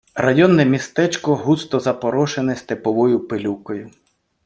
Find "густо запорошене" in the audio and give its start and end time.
1.35-2.55